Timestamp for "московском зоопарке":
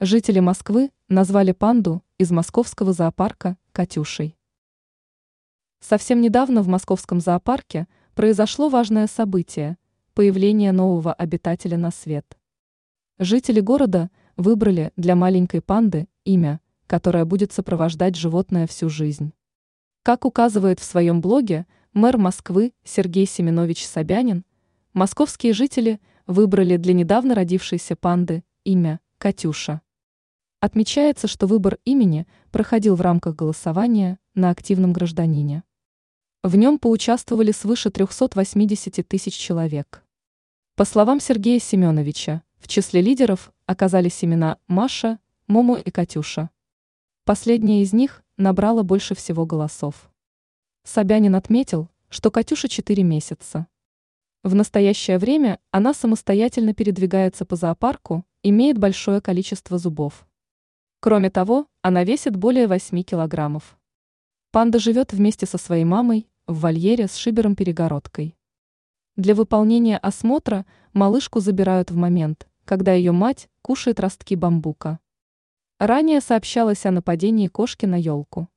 6.68-7.88